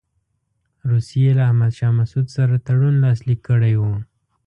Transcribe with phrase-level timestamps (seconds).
[0.89, 3.93] روسیې له احمدشاه مسعود سره تړون لاسلیک کړی وو.